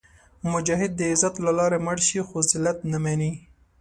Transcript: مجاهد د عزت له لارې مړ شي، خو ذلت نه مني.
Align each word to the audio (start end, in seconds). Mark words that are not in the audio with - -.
مجاهد 0.51 0.91
د 0.95 1.01
عزت 1.11 1.35
له 1.45 1.51
لارې 1.59 1.77
مړ 1.85 1.97
شي، 2.07 2.19
خو 2.27 2.37
ذلت 2.49 2.77
نه 2.91 2.97
مني. 3.03 3.31